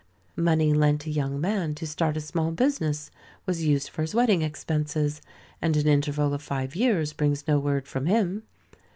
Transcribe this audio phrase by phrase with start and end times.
[0.35, 3.11] Money lent a young man to start a small business,
[3.45, 5.21] was used for his wedding expenses,
[5.61, 8.41] and an interval of five years brings no word from him.